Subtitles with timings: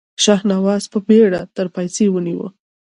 [0.23, 2.47] شهسوار په بېړه تر پايڅې ونيو.